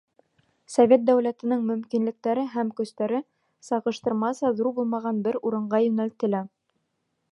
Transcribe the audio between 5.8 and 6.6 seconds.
йүнәлтелә.